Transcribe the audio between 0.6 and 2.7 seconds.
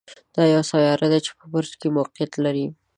سیاره ده چې په برج کې موقعیت لري.